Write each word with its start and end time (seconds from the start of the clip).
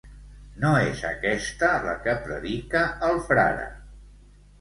No 0.61 0.69
és 0.85 1.01
aquesta 1.09 1.69
la 1.83 1.93
que 2.07 2.15
predica 2.23 2.81
el 3.11 3.21
frare. 3.29 3.69